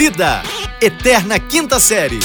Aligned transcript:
Vida, 0.00 0.42
Eterna 0.80 1.38
Quinta 1.38 1.78
Série. 1.78 2.20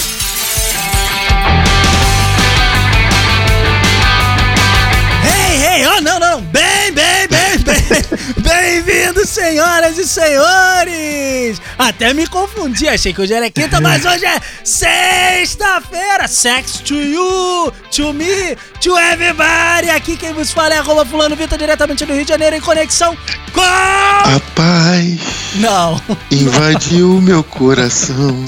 Ei, 5.26 5.82
ei, 5.82 5.86
oh, 5.86 6.00
não, 6.00 6.18
não, 6.18 6.42
bem, 6.44 6.94
bem, 6.94 7.28
bem, 7.28 7.58
bem, 7.68 8.82
bem-vindos, 8.82 9.28
senhoras 9.28 9.98
e 9.98 10.08
senhores! 10.08 11.62
Até 11.78 12.14
me 12.14 12.26
confundi, 12.28 12.88
achei 12.88 13.14
que 13.14 13.20
hoje 13.20 13.34
era 13.34 13.52
quinta, 13.52 13.82
mas 13.82 14.06
hoje 14.06 14.26
é 14.26 14.40
sexta-feira! 14.64 16.30
Sex 16.30 16.80
to 16.80 16.96
you, 16.96 17.74
to 17.92 18.14
me, 18.14 18.56
to 18.80 18.98
everybody! 18.98 19.90
Aqui 19.90 20.16
quem 20.16 20.32
vos 20.32 20.54
fala 20.54 20.76
é 20.76 20.78
arroba 20.78 21.06
fulano 21.06 21.36
Vitor, 21.36 21.58
diretamente 21.58 22.06
do 22.06 22.14
Rio 22.14 22.24
de 22.24 22.30
Janeiro, 22.30 22.56
em 22.56 22.62
conexão 22.62 23.18
com... 23.52 23.60
A 23.60 24.40
paz 24.56 25.35
Não, 25.56 26.02
invadiu 26.32 27.20
meu 27.22 27.44
coração, 27.44 28.44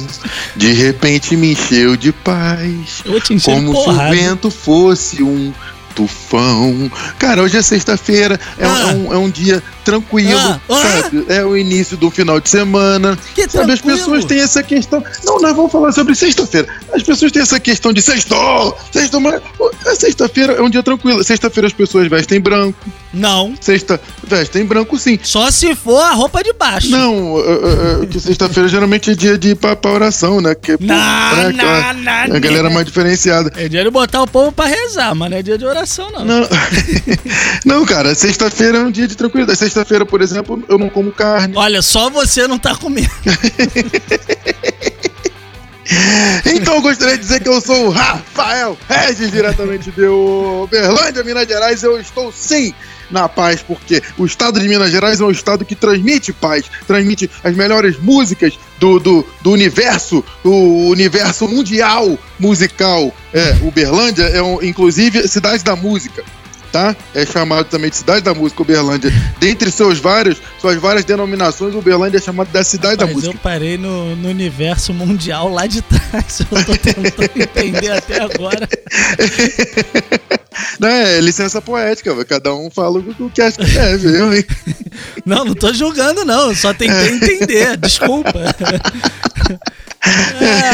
de 0.56 0.72
repente 0.74 1.36
me 1.38 1.54
encheu 1.54 1.96
de 1.96 2.12
paz, 2.12 3.02
de 3.06 3.40
como 3.42 3.74
se 3.82 3.90
o 3.90 4.10
vento 4.10 4.52
fosse 4.52 5.24
um 5.24 5.54
tufão. 5.96 6.92
Cara, 7.18 7.42
hoje 7.42 7.58
é 7.58 7.62
sexta-feira, 7.62 8.40
é, 8.58 8.68
um- 8.68 8.72
Ah. 8.72 8.82
é 8.82 8.86
um, 8.94 9.14
é 9.14 9.18
um 9.18 9.30
dia 9.30 9.64
tranquilo, 9.92 10.38
Ah, 10.38 10.60
ah. 10.70 11.02
sabe? 11.02 11.26
É 11.30 11.44
o 11.44 11.56
início 11.58 11.96
do 11.98 12.12
final 12.12 12.40
de 12.42 12.50
semana. 12.50 13.18
Que 13.34 13.44
Sabe, 13.50 13.72
as 13.72 13.80
tranquilo. 13.80 13.98
pessoas 13.98 14.26
têm 14.26 14.40
essa 14.42 14.62
questão. 14.62 15.04
Não, 15.24 15.40
nós 15.40 15.56
vamos 15.56 15.72
falar 15.72 15.92
sobre 15.94 16.14
sexta-feira. 16.14 16.68
As 16.94 17.02
pessoas 17.04 17.32
têm 17.32 17.42
essa 17.42 17.60
questão 17.60 17.94
de 17.94 18.02
sextou, 18.02 18.78
sextou, 18.92 19.20
mas 19.22 19.42
a 19.86 19.96
sexta-feira 19.96 20.54
é 20.54 20.62
um 20.62 20.70
dia 20.70 20.84
tranquilo. 20.84 21.24
Sexta-feira 21.24 21.68
as 21.68 21.74
pessoas 21.74 22.08
vestem 22.10 22.40
branco. 22.40 22.78
Não, 23.14 23.54
Sexta, 23.60 24.00
vestem 24.28 24.66
branco 24.66 25.00
sim. 25.00 25.18
só 25.24 25.50
se 25.50 25.74
for 25.74 26.02
a 26.02 26.12
roupa 26.12 26.44
de 26.44 26.52
baixo. 26.54 26.90
Não, 26.90 27.40
é, 27.40 28.02
é, 28.02 28.04
é, 28.04 28.06
que 28.06 28.20
sexta-feira 28.20 28.68
geralmente 28.70 29.10
é 29.10 29.16
dia 29.16 29.38
de 29.38 29.50
ir 29.52 29.56
pra, 29.56 29.76
pra 29.76 29.92
oração, 29.92 30.40
né? 30.42 30.54
Que, 30.54 30.74
Não, 30.80 30.94
né, 30.96 31.48
aquela- 31.48 31.94
não, 31.94 32.04
não, 32.28 32.36
a 32.36 32.40
galera 32.40 32.64
não. 32.64 32.72
mais 32.72 32.86
diferenciada. 32.86 33.52
É 33.56 33.68
dia 33.70 33.84
de 33.84 33.90
botar 33.90 34.22
o 34.22 34.28
povo 34.28 34.52
pra 34.52 34.66
rezar, 34.66 35.16
mas 35.16 35.32
não 35.32 35.38
é 35.38 35.42
dia 35.42 35.58
de 35.58 35.66
oração, 35.66 36.12
não. 36.12 36.26
Não, 36.26 36.48
não 37.66 37.86
cara, 37.86 38.14
sexta-feira 38.14 38.80
é 38.80 38.82
um 38.82 38.92
dia 38.92 39.08
de 39.08 39.16
tranquilidade. 39.16 39.58
Sexta-feira, 39.78 40.06
por 40.08 40.22
exemplo, 40.22 40.64
eu 40.68 40.80
não 40.80 40.90
como 40.90 41.12
carne. 41.12 41.54
Olha, 41.56 41.84
só 41.84 42.10
você 42.10 42.48
não 42.48 42.58
tá 42.58 42.76
comendo. 42.76 43.10
Então 46.46 46.76
eu 46.76 46.82
gostaria 46.82 47.16
de 47.16 47.22
dizer 47.24 47.42
que 47.42 47.48
eu 47.48 47.62
sou 47.62 47.88
o 47.88 47.90
Rafael 47.90 48.78
Regis, 48.90 49.32
diretamente 49.32 49.90
de 49.90 50.06
Uberlândia, 50.06 51.24
Minas 51.24 51.48
Gerais. 51.48 51.82
Eu 51.82 51.98
estou 52.00 52.30
sim 52.30 52.74
na 53.10 53.30
paz, 53.30 53.62
porque 53.62 54.02
o 54.18 54.26
estado 54.26 54.60
de 54.60 54.68
Minas 54.68 54.92
Gerais 54.92 55.22
é 55.22 55.24
um 55.24 55.32
estado 55.32 55.64
que 55.64 55.76
transmite 55.76 56.34
paz, 56.34 56.66
transmite 56.86 57.30
as 57.42 57.56
melhores 57.56 57.98
músicas 57.98 58.60
do, 58.80 59.00
do, 59.00 59.26
do 59.42 59.52
universo, 59.52 60.24
do 60.44 60.54
universo 60.54 61.48
mundial 61.48 62.18
musical. 62.38 63.14
É, 63.34 63.56
Uberlândia 63.62 64.24
é, 64.24 64.42
um, 64.42 64.62
inclusive, 64.62 65.26
cidade 65.28 65.64
da 65.64 65.76
música. 65.76 66.24
Tá? 66.72 66.96
É 67.16 67.26
chamado 67.26 67.66
também 67.66 67.90
de 67.90 67.96
cidade 67.96 68.22
da 68.22 68.34
música 68.34 68.62
Uberlândia. 68.62 69.12
Dentre 69.40 69.72
seus 69.72 70.00
vários, 70.00 70.42
suas 70.60 70.78
várias 70.78 71.06
denominações, 71.06 71.74
Uberlândia 71.74 72.18
é 72.18 72.22
chamada 72.22 72.50
da 72.52 72.64
cidade 72.64 72.98
da 72.98 73.06
Mas 73.06 73.16
música. 73.16 73.34
eu 73.34 73.40
parei 73.40 73.78
no, 73.78 74.16
no 74.16 74.30
universo 74.30 74.94
mundial 74.94 75.50
lá 75.50 75.66
de 75.66 75.82
trás. 75.82 76.42
Eu 76.52 76.66
tô 76.66 76.78
tentando 76.78 77.32
entender 77.36 77.92
até 77.92 78.22
agora. 78.22 78.68
Não, 80.80 80.88
é 80.88 81.20
licença 81.22 81.62
poética, 81.62 82.26
cada 82.26 82.54
um 82.54 82.70
fala 82.70 83.00
o 83.00 83.30
que 83.30 83.42
acha 83.42 83.58
que 83.58 83.72
deve, 83.72 84.20
eu, 84.20 84.34
hein? 84.34 84.46
Não, 85.26 85.46
não 85.46 85.54
tô 85.54 85.72
julgando, 85.74 86.26
não. 86.26 86.54
Só 86.56 86.74
tentei 86.74 87.10
entender. 87.10 87.78
Desculpa. 87.78 88.34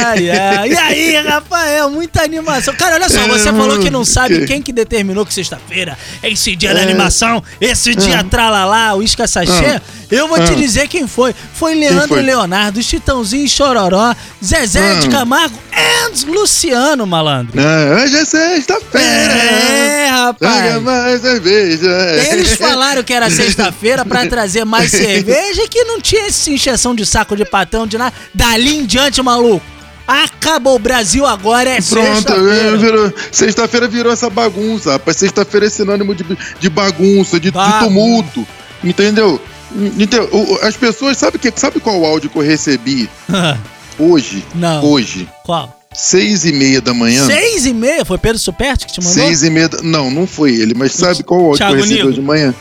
Ai, 0.05 0.29
ai. 0.29 0.69
E 0.71 0.77
aí, 0.77 1.15
Rafael, 1.21 1.89
muita 1.89 2.23
animação. 2.23 2.73
Cara, 2.75 2.95
olha 2.95 3.09
só, 3.09 3.19
você 3.27 3.49
É, 3.49 3.53
falou 3.53 3.79
que 3.79 3.89
não 3.89 4.03
sabe 4.05 4.39
que- 4.39 4.45
quem 4.47 4.61
que 4.61 4.71
determinou 4.73 5.25
que 5.25 5.33
sexta-feira 5.33 5.97
é 6.21 6.29
esse 6.31 6.55
dia 6.55 6.73
da 6.73 6.79
É. 6.81 6.83
animação, 6.83 7.43
esse 7.59 7.95
dia 7.95 8.23
tralalá, 8.23 8.93
o 8.95 9.03
Isca 9.03 9.27
Sachê. 9.27 9.81
Eu 10.11 10.27
vou 10.27 10.37
te 10.37 10.51
Ah. 10.51 10.55
dizer 10.55 10.87
quem 10.87 11.07
foi. 11.07 11.33
Foi 11.55 11.73
Leandro 11.73 12.09
foi? 12.09 12.21
Leonardo, 12.21 12.83
Chitãozinho 12.83 13.45
e 13.45 13.49
Chororó, 13.49 14.13
Zezé 14.43 14.95
de 14.99 15.07
Ah. 15.07 15.11
Camargo 15.11 15.57
e 15.71 16.25
Luciano, 16.25 17.07
malandro. 17.07 17.59
Hoje 17.59 18.17
é 18.17 18.25
sexta-feira. 18.25 19.33
É, 19.33 20.07
rapaz. 20.09 20.81
mais 20.83 21.21
cerveja. 21.21 21.89
Eles 22.31 22.53
falaram 22.53 23.01
que 23.03 23.13
era 23.13 23.29
sexta-feira 23.29 24.05
pra 24.05 24.27
trazer 24.27 24.65
mais 24.65 24.91
cerveja 24.91 25.63
e 25.63 25.67
que 25.67 25.83
não 25.85 25.99
tinha 25.99 26.27
essa 26.27 26.49
encheção 26.51 26.93
de 26.93 27.05
saco 27.05 27.35
de 27.35 27.45
patrão 27.45 27.87
de 27.87 27.97
nada. 27.97 28.13
Dali 28.33 28.75
em 28.77 28.85
diante, 28.85 29.21
maluco. 29.23 29.65
Acabou. 30.05 30.75
O 30.75 30.79
Brasil 30.79 31.25
agora 31.25 31.69
é 31.69 31.81
Pronto, 31.81 31.97
é, 31.99 32.13
sexta-feira. 32.15 32.77
virou- 32.77 33.13
sexta-feira 33.31 33.87
virou 33.87 34.11
essa 34.11 34.29
bagunça, 34.29 34.91
rapaz. 34.93 35.17
Sexta-feira 35.17 35.65
é 35.67 35.69
sinônimo 35.69 36.13
de, 36.13 36.25
de 36.59 36.69
bagunça, 36.69 37.39
de, 37.39 37.49
de 37.51 37.79
tumulto. 37.79 38.45
Entendeu? 38.83 39.39
Entendeu? 39.73 40.29
As 40.61 40.75
pessoas, 40.75 41.17
sabe, 41.17 41.39
que, 41.39 41.51
sabe 41.55 41.79
qual 41.79 41.99
o 41.99 42.05
áudio 42.05 42.29
que 42.29 42.37
eu 42.37 42.43
recebi 42.43 43.09
hoje? 43.97 44.43
Não. 44.53 44.83
Hoje, 44.83 45.27
Qual? 45.43 45.79
seis 45.93 46.43
e 46.45 46.51
meia 46.51 46.81
da 46.81 46.93
manhã. 46.93 47.25
Seis 47.25 47.65
e 47.65 47.73
meia? 47.73 48.03
Foi 48.03 48.17
Pedro 48.17 48.37
Superti 48.39 48.85
que 48.85 48.93
te 48.93 48.99
mandou? 48.99 49.13
Seis 49.13 49.41
e 49.41 49.49
meia. 49.49 49.69
da- 49.69 49.81
Não, 49.81 50.11
não 50.11 50.27
foi 50.27 50.53
ele, 50.53 50.73
mas 50.75 50.91
sabe 50.91 51.23
qual 51.23 51.39
o 51.39 51.43
áudio 51.45 51.57
Thiago 51.59 51.75
que 51.75 51.79
eu 51.81 51.85
recebi 51.85 52.03
hoje 52.07 52.15
de 52.19 52.21
manhã? 52.21 52.53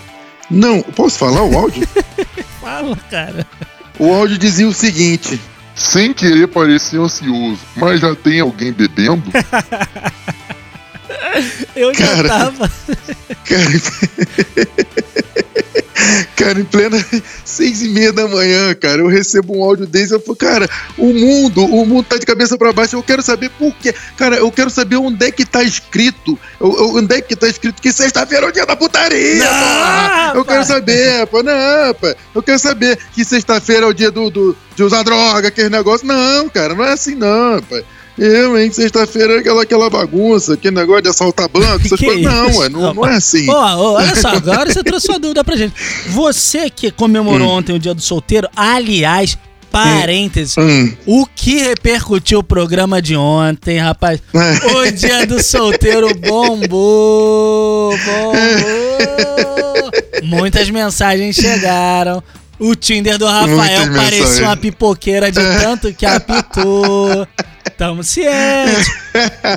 Não, 0.51 0.81
posso 0.83 1.19
falar 1.19 1.43
o 1.43 1.59
áudio? 1.59 1.87
Fala, 2.61 2.97
cara. 3.11 3.47
o 3.99 4.13
áudio 4.13 4.39
dizia 4.39 4.69
o 4.69 4.73
seguinte: 4.73 5.41
Sem 5.75 6.13
querer 6.13 6.49
parecer 6.49 7.01
ansioso, 7.01 7.61
mas 7.77 8.01
já 8.01 8.15
tem 8.15 8.41
alguém 8.41 8.73
bebendo? 8.73 9.23
Eu 11.75 11.95
já 11.95 12.07
Cara. 12.07 12.29
tava. 12.29 12.71
Cara, 13.45 13.81
cara, 16.37 16.61
em 16.61 16.65
plena 16.65 16.97
seis 17.45 17.83
e 17.83 17.89
meia 17.89 18.13
da 18.13 18.27
manhã, 18.29 18.75
cara, 18.75 19.01
eu 19.03 19.07
recebo 19.09 19.57
um 19.59 19.63
áudio 19.63 19.87
desse, 19.87 20.13
eu 20.15 20.21
falo, 20.21 20.37
cara, 20.37 20.69
o 20.99 21.07
mundo, 21.13 21.65
o 21.65 21.85
mundo 21.87 22.07
tá 22.09 22.17
de 22.17 22.27
cabeça 22.27 22.57
pra 22.59 22.73
baixo, 22.73 22.97
eu 22.97 23.03
quero 23.03 23.23
saber 23.23 23.51
por 23.51 23.75
quê. 23.77 23.95
Cara, 24.17 24.37
eu 24.37 24.51
quero 24.51 24.71
saber 24.71 24.97
onde 24.97 25.25
é 25.27 25.31
que 25.31 25.45
tá 25.45 25.63
escrito, 25.63 26.39
eu- 26.61 26.73
eu- 26.77 26.97
onde 26.97 27.15
é 27.15 27.21
que 27.21 27.37
tá 27.37 27.49
escrito 27.49 27.81
que 27.81 27.93
sexta-feira 27.93 28.47
é 28.47 28.49
o 28.49 28.53
dia 28.53 28.67
da 28.67 28.77
putaria, 28.77 29.45
Não! 29.45 30.35
Eu 30.37 30.45
quero 30.45 30.65
saber, 30.65 31.27
pô, 31.27 31.43
não, 31.43 31.95
pô, 32.01 32.15
eu 32.35 32.43
quero 32.43 32.59
saber 32.59 32.99
que 33.13 33.25
sexta-feira 33.25 33.87
é 33.87 33.89
o 33.89 33.93
dia 33.93 34.11
do, 34.11 34.31
do- 34.31 34.57
de 34.75 34.83
usar 34.83 35.03
droga, 35.03 35.49
aquele 35.49 35.69
negócio. 35.69 36.07
Não, 36.07 36.49
cara, 36.49 36.75
não 36.75 36.85
é 36.85 36.93
assim 36.93 37.15
não, 37.15 37.61
pai. 37.63 37.85
Eu, 38.19 38.59
hein, 38.59 38.71
sexta-feira 38.71 39.35
é 39.35 39.39
aquela, 39.39 39.63
aquela 39.63 39.89
bagunça, 39.89 40.55
aquele 40.55 40.77
negócio 40.77 41.03
de 41.03 41.09
assaltar 41.09 41.49
banco, 41.49 41.83
essas 41.87 41.99
coisas. 42.01 42.23
Não, 42.23 42.57
ué, 42.59 42.69
não, 42.69 42.95
não 42.95 43.07
é 43.07 43.15
assim. 43.17 43.49
Ó, 43.49 43.95
olha 43.95 44.15
só, 44.15 44.29
agora 44.37 44.73
você 44.73 44.83
trouxe 44.85 45.09
uma 45.09 45.19
dúvida 45.19 45.43
pra 45.43 45.57
gente. 45.57 45.75
Você 46.09 46.69
que 46.69 46.91
comemorou 46.91 47.49
Hum. 47.49 47.53
ontem 47.53 47.75
o 47.75 47.79
dia 47.79 47.95
do 47.95 48.03
solteiro, 48.03 48.49
aliás, 48.55 49.39
parênteses, 49.71 50.55
Hum. 50.59 50.93
o 51.07 51.25
que 51.27 51.57
repercutiu 51.63 52.41
o 52.41 52.45
programa 52.45 53.01
de 53.01 53.17
ontem, 53.17 53.79
rapaz? 53.79 54.21
É. 54.35 54.67
O 54.77 54.93
dia 54.93 55.27
do 55.27 55.43
solteiro 55.43 56.15
bombou, 56.15 57.97
bombou. 57.97 59.91
Muitas 60.23 60.69
mensagens 60.71 61.35
chegaram. 61.35 62.23
O 62.65 62.77
Tinder 62.77 63.19
do 63.19 63.27
Rafael 63.27 63.49
Muitas 63.49 63.97
parecia 63.97 64.19
mensagens. 64.21 64.39
uma 64.39 64.57
pipoqueira 64.57 65.33
de 65.33 65.41
tanto 65.61 65.93
que 65.93 66.07
apitou. 66.07 67.27
Tamo 67.77 68.05
ciente. 68.05 68.89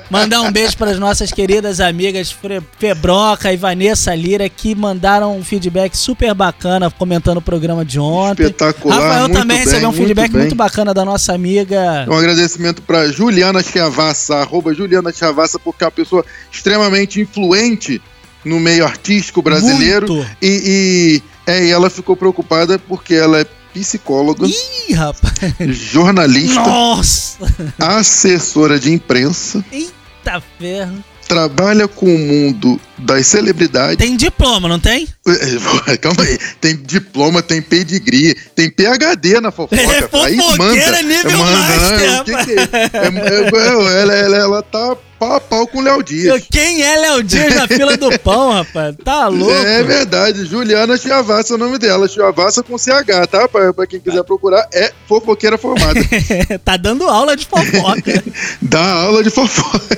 Mandar 0.10 0.42
um 0.42 0.52
beijo 0.52 0.76
para 0.76 0.90
as 0.90 0.98
nossas 0.98 1.32
queridas 1.32 1.80
amigas 1.80 2.36
Febroca 2.80 3.54
e 3.54 3.58
Vanessa 3.58 4.16
Lira 4.16 4.50
que 4.50 4.74
mandaram 4.74 5.38
um 5.38 5.44
feedback 5.44 5.96
super 5.96 6.34
bacana 6.34 6.90
comentando 6.90 7.38
o 7.38 7.42
programa 7.42 7.86
de 7.86 8.00
ontem. 8.00 8.42
Espetacular, 8.42 9.00
Rafael 9.00 9.20
muito 9.22 9.38
também 9.38 9.58
bem, 9.58 9.66
recebeu 9.66 9.90
um 9.90 9.92
muito 9.92 10.04
feedback 10.04 10.32
bem. 10.32 10.42
muito 10.42 10.56
bacana 10.56 10.92
da 10.92 11.06
nossa 11.06 11.32
amiga. 11.32 12.08
Um 12.10 12.18
agradecimento 12.18 12.82
para 12.82 13.12
Juliana 13.12 13.62
Chiavassa, 13.62 14.38
arroba 14.38 14.74
Juliana 14.74 15.12
Chiavassa, 15.12 15.60
porque 15.60 15.84
é 15.84 15.86
uma 15.86 15.92
pessoa 15.92 16.26
extremamente 16.52 17.22
influente 17.22 18.02
no 18.46 18.60
meio 18.60 18.86
artístico 18.86 19.42
brasileiro. 19.42 20.26
E, 20.42 21.22
e, 21.48 21.52
é, 21.52 21.66
e 21.66 21.72
ela 21.72 21.90
ficou 21.90 22.16
preocupada 22.16 22.78
porque 22.80 23.16
ela 23.16 23.42
é 23.42 23.46
psicóloga, 23.74 24.48
Ih, 24.48 24.94
rapaz. 24.94 25.34
jornalista, 25.70 26.62
Nossa. 26.62 27.38
assessora 27.78 28.80
de 28.80 28.92
imprensa, 28.94 29.64
Eita 29.70 30.42
ferro. 30.58 31.04
trabalha 31.28 31.86
com 31.86 32.06
o 32.06 32.18
mundo 32.18 32.80
das 32.98 33.28
celebridades. 33.28 33.98
Tem 33.98 34.16
diploma, 34.16 34.70
não 34.70 34.80
tem? 34.80 35.08
É, 35.88 35.98
Calma 35.98 36.24
aí, 36.24 36.38
tem 36.62 36.78
diploma, 36.78 37.42
tem 37.42 37.62
pedigree, 37.62 38.34
tem 38.56 38.70
PhD 38.70 39.42
na 39.42 39.52
fofoca. 39.52 39.76
É 39.76 39.86
aí 40.24 40.38
fofoqueira 40.38 40.92
manda, 40.92 41.04
nível 41.04 41.38
manda, 41.38 41.58
master, 41.58 42.00
né? 42.00 42.22
O 42.22 42.24
que 42.24 42.46
que 42.46 42.52
é? 42.52 42.64
É, 42.64 42.98
é, 42.98 43.66
é, 43.66 44.02
ela, 44.02 44.14
ela, 44.14 44.38
ela 44.38 44.64
tá 44.64 44.96
pau 45.20 45.34
a 45.34 45.42
pau 45.42 45.68
com 45.68 45.80
o 45.80 45.82
Léo 45.82 46.04
Dias. 46.04 46.44
Quem 46.52 46.84
é 46.84 46.98
Léo 46.98 47.24
Dias 47.24 47.56
na 47.56 47.68
fila 47.68 47.98
do 47.98 48.18
pão, 48.20 48.52
rapaz? 48.52 48.96
Tá 49.04 49.28
louco? 49.28 49.52
É 49.52 49.84
verdade, 49.84 50.46
Juliana 50.46 50.98
Chiavassa 50.98 51.54
é 51.54 51.56
o 51.56 51.58
nome 51.58 51.78
dela. 51.78 52.08
Chiavassa 52.08 52.64
com 52.64 52.78
CH, 52.78 53.28
tá? 53.30 53.48
Pra, 53.48 53.74
pra 53.74 53.88
quem 53.88 54.00
quiser 54.00 54.24
procurar, 54.24 54.68
é 54.74 54.92
fofoqueira 55.08 55.58
formada. 55.58 56.00
tá 56.64 56.78
dando 56.78 57.08
aula 57.08 57.36
de 57.36 57.46
fofoca. 57.46 58.24
Dá 58.62 58.92
aula 59.04 59.24
de 59.24 59.30
fofoca. 59.30 59.98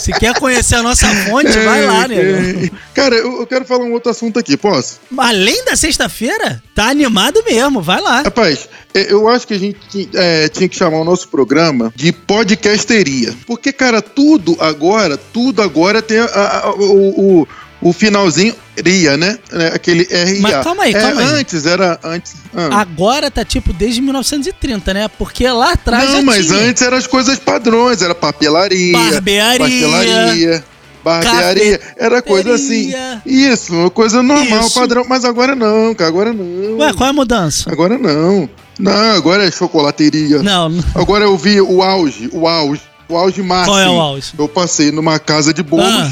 Se 0.00 0.12
quer 0.12 0.38
conhecer 0.38 0.76
a 0.76 0.82
nossa 0.82 1.06
fonte, 1.26 1.50
vai 1.50 1.86
lá, 1.86 2.08
né? 2.08 2.70
Cara, 2.94 3.14
eu, 3.14 3.40
eu 3.40 3.46
quero 3.46 3.64
falar 3.64 3.84
um 3.84 3.92
outro 3.92 4.10
assunto 4.10 4.38
aqui, 4.38 4.56
posso? 4.56 4.98
Além 5.16 5.64
da 5.64 5.76
sexta-feira, 5.76 6.62
tá 6.74 6.88
animado 6.88 7.42
mesmo, 7.44 7.80
vai 7.80 8.00
lá. 8.00 8.22
Rapaz, 8.22 8.68
é, 8.94 9.12
eu 9.12 9.28
acho 9.28 9.46
que 9.46 9.54
a 9.54 9.58
gente 9.58 10.08
é, 10.14 10.48
tinha 10.48 10.68
que 10.68 10.76
chamar 10.76 10.98
o 10.98 11.04
nosso 11.04 11.28
programa 11.28 11.92
de 11.94 12.12
podcasteria. 12.12 13.34
Porque, 13.46 13.72
cara, 13.72 14.02
tudo 14.02 14.51
agora, 14.60 15.16
tudo 15.16 15.62
agora 15.62 16.00
tem 16.02 16.18
a, 16.18 16.24
a, 16.24 16.70
o, 16.74 17.40
o, 17.42 17.48
o 17.80 17.92
finalzinho 17.92 18.54
ria, 18.84 19.16
né? 19.16 19.38
É, 19.52 19.66
aquele 19.68 20.04
RIA. 20.04 20.40
Mas 20.40 20.64
calma 20.64 20.84
aí, 20.84 20.92
calma 20.92 21.22
é, 21.22 21.24
aí. 21.24 21.40
Antes 21.40 21.66
era 21.66 21.98
antes. 22.02 22.34
ah. 22.54 22.80
Agora 22.80 23.30
tá 23.30 23.44
tipo 23.44 23.72
desde 23.72 24.00
1930, 24.00 24.94
né? 24.94 25.08
Porque 25.08 25.46
lá 25.48 25.72
atrás 25.72 26.10
Não, 26.10 26.22
mas 26.22 26.46
tinha. 26.46 26.58
antes 26.58 26.82
eram 26.82 26.96
as 26.96 27.06
coisas 27.06 27.38
padrões, 27.38 28.00
era 28.00 28.14
papelaria, 28.14 28.96
Barbearia. 28.96 29.58
pastelaria, 29.58 30.64
barbearia, 31.04 31.80
era 31.96 32.22
coisa 32.22 32.54
assim. 32.54 32.92
Isso, 33.26 33.74
uma 33.74 33.90
coisa 33.90 34.22
normal, 34.22 34.66
Isso. 34.66 34.74
padrão, 34.78 35.04
mas 35.08 35.24
agora 35.24 35.54
não, 35.54 35.94
cara, 35.94 36.08
agora 36.08 36.32
não. 36.32 36.78
Ué, 36.78 36.92
qual 36.94 37.08
é 37.08 37.10
a 37.10 37.12
mudança? 37.12 37.70
Agora 37.70 37.98
não. 37.98 38.48
Não, 38.78 39.16
agora 39.16 39.46
é 39.46 39.50
chocolateria. 39.50 40.42
Não. 40.42 40.72
Agora 40.94 41.24
eu 41.24 41.36
vi 41.36 41.60
o 41.60 41.82
auge, 41.82 42.30
o 42.32 42.48
auge, 42.48 42.80
o 43.12 43.16
auge 43.16 43.42
máximo. 43.42 43.74
Qual 43.76 43.80
é 43.80 43.88
o 43.88 44.00
auge? 44.00 44.32
Eu 44.38 44.48
passei 44.48 44.90
numa 44.90 45.18
casa 45.18 45.52
de 45.54 45.62
bolos. 45.62 45.86
Ah. 45.86 46.10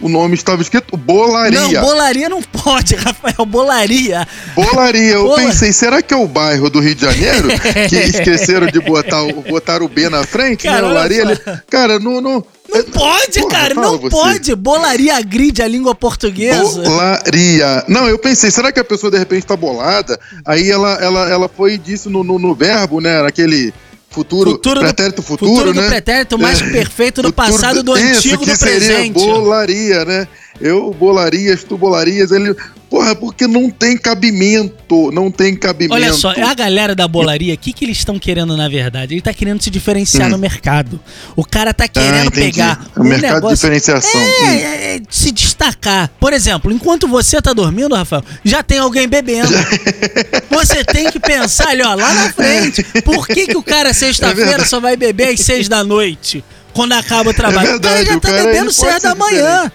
O 0.00 0.08
nome 0.08 0.34
estava 0.34 0.60
escrito 0.60 0.96
Bolaria. 0.96 1.60
Não, 1.60 1.80
bolaria 1.80 2.28
não 2.28 2.42
pode, 2.42 2.94
Rafael. 2.98 3.46
Bolaria. 3.46 4.26
Bolaria. 4.54 5.12
Eu 5.12 5.24
Bola- 5.24 5.36
pensei, 5.42 5.72
será 5.72 6.02
que 6.02 6.12
é 6.12 6.16
o 6.16 6.26
bairro 6.26 6.68
do 6.68 6.80
Rio 6.80 6.94
de 6.96 7.02
Janeiro 7.02 7.48
que 7.88 7.96
esqueceram 7.96 8.66
de 8.66 8.80
botar 8.80 9.22
o, 9.22 9.40
botar 9.42 9.82
o 9.82 9.88
B 9.88 10.08
na 10.08 10.24
frente? 10.24 10.64
Cara, 10.64 10.82
né? 10.82 10.88
Olaria, 10.88 11.20
ele- 11.22 11.40
Cara, 11.70 11.98
não. 12.00 12.20
Não, 12.20 12.44
Não 12.68 12.82
pode, 12.92 13.38
Porra, 13.40 13.50
cara, 13.50 13.74
não 13.74 13.96
você. 13.98 14.10
pode. 14.10 14.54
Bolaria 14.56 15.16
agride 15.16 15.62
a 15.62 15.68
língua 15.68 15.94
portuguesa. 15.94 16.82
Bolaria. 16.82 17.84
Não, 17.88 18.08
eu 18.08 18.18
pensei, 18.18 18.50
será 18.50 18.72
que 18.72 18.80
a 18.80 18.84
pessoa 18.84 19.10
de 19.12 19.18
repente 19.18 19.46
tá 19.46 19.56
bolada? 19.56 20.18
Aí 20.44 20.70
ela, 20.70 20.94
ela, 20.94 21.30
ela 21.30 21.48
foi 21.48 21.78
disse 21.78 22.08
no, 22.08 22.24
no, 22.24 22.38
no 22.38 22.52
verbo, 22.54 23.00
né? 23.00 23.22
Naquele 23.22 23.72
futuro, 24.14 24.52
Futuro 24.52 24.74
do- 24.80 24.80
pretérito 24.86 25.22
futuro, 25.22 25.50
futuro 25.50 25.74
né? 25.74 25.82
do 25.82 25.88
pretérito 25.88 26.38
mais 26.38 26.62
perfeito 26.62 27.20
do 27.22 27.28
Futuro 27.28 27.32
passado, 27.32 27.82
do 27.82 27.96
isso, 27.98 28.18
antigo, 28.18 28.44
que 28.44 28.50
do 28.52 28.56
seria 28.56 28.78
presente. 28.78 29.12
bolaria, 29.14 30.04
né? 30.04 30.28
Eu 30.60 30.92
bolarias, 30.94 31.64
tu 31.64 31.76
bolarias, 31.76 32.30
ele... 32.30 32.54
Porra, 32.90 33.12
porque 33.16 33.48
não 33.48 33.68
tem 33.70 33.98
cabimento, 33.98 35.10
não 35.10 35.28
tem 35.28 35.56
cabimento. 35.56 35.94
Olha 35.94 36.12
só, 36.12 36.32
é 36.32 36.42
a 36.42 36.54
galera 36.54 36.94
da 36.94 37.08
bolaria, 37.08 37.52
o 37.54 37.58
que, 37.58 37.72
que 37.72 37.84
eles 37.84 37.96
estão 37.98 38.20
querendo 38.20 38.56
na 38.56 38.68
verdade? 38.68 39.14
Ele 39.14 39.20
tá 39.20 39.34
querendo 39.34 39.60
se 39.60 39.68
diferenciar 39.68 40.30
no 40.30 40.38
mercado. 40.38 41.00
O 41.34 41.44
cara 41.44 41.74
tá 41.74 41.88
querendo 41.88 42.26
Hum. 42.26 42.26
entendi. 42.26 42.52
pegar 42.52 42.86
O 42.96 43.02
mercado 43.02 43.48
de 43.48 43.54
diferenciação. 43.54 44.20
É, 44.20 44.24
Hum. 44.24 44.46
é, 44.46 44.96
é, 44.96 45.00
se 45.10 45.32
destacar. 45.32 46.08
Por 46.20 46.32
exemplo, 46.32 46.70
enquanto 46.70 47.08
você 47.08 47.42
tá 47.42 47.52
dormindo, 47.52 47.96
Rafael, 47.96 48.22
já 48.44 48.62
tem 48.62 48.78
alguém 48.78 49.08
bebendo. 49.08 49.48
você 50.48 50.84
tem 50.84 51.10
que 51.10 51.18
pensar 51.18 51.70
ali, 51.70 51.82
ó, 51.82 51.94
lá 51.94 52.14
na 52.14 52.32
frente. 52.32 52.84
Por 53.02 53.26
que, 53.26 53.48
que 53.48 53.56
o 53.56 53.62
cara 53.62 53.92
sexta-feira 53.92 54.50
verdade. 54.50 54.68
só 54.68 54.78
vai 54.78 54.96
beber 54.96 55.34
às 55.34 55.40
seis 55.40 55.68
da 55.68 55.82
noite? 55.82 56.44
Quando 56.72 56.92
acaba 56.92 57.30
o 57.30 57.34
trabalho. 57.34 57.70
É 57.70 57.76
o 57.76 57.80
cara 57.80 57.94
verdade, 57.96 58.14
já 58.14 58.20
tá 58.20 58.28
cara, 58.30 58.44
bebendo 58.44 58.72
seis 58.72 59.02
da 59.02 59.14
manhã. 59.16 59.72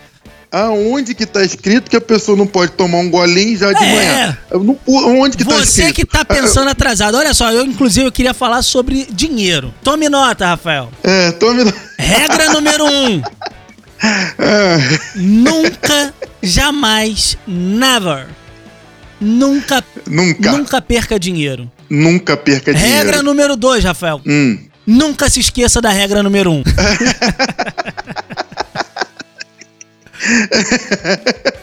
Aonde 0.51 1.13
que 1.13 1.28
tá 1.28 1.44
escrito 1.44 1.90
que 1.92 1.96
a 1.96 2.01
pessoa 2.01 2.36
não 2.36 2.48
pode 2.48 2.72
tomar 2.72 2.98
um 2.98 3.10
golinho 3.10 3.56
já 3.56 3.72
de 3.72 3.84
É. 3.84 3.96
manhã? 3.96 4.38
Não, 4.51 4.80
onde 5.22 5.38
que 5.38 5.46
tá 5.46 5.54
Você 5.56 5.84
escrito? 5.84 5.96
que 5.96 6.06
tá 6.06 6.25
pensando 6.25 6.69
atrasado. 6.69 7.16
Olha 7.18 7.34
só, 7.36 7.51
eu 7.51 7.63
inclusive 7.66 8.07
eu 8.07 8.12
queria 8.12 8.34
falar 8.34 8.63
sobre 8.63 9.07
dinheiro. 9.12 9.72
Tome 9.84 10.10
nota, 10.10 10.48
Rafael. 10.48 10.90
É, 11.04 11.31
tome... 11.34 11.72
Regra 11.98 12.51
número 12.54 12.86
um. 12.86 13.22
É, 14.01 14.78
Nunca, 15.13 16.13
jamais, 16.42 17.38
never. 17.46 18.28
Nunca, 19.19 19.84
nunca, 20.07 20.51
nunca 20.54 20.81
perca 20.81 21.19
dinheiro. 21.19 21.69
nunca 21.90 22.38
perca 22.38 22.74
dinheiro. 22.74 22.96
Regra 22.96 23.22
número 23.22 23.57
dois, 23.57 23.84
Rafael. 23.84 24.22
Hum. 24.25 24.57
Nunca 24.88 25.30
se 25.30 25.42
esqueça 25.42 25.81
da 25.81 25.90
regra 25.90 26.24
número 26.24 26.50
um. 26.50 26.63